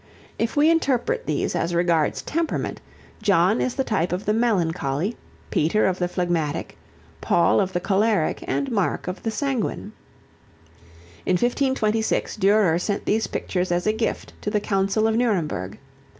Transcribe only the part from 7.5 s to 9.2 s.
of the choleric and Mark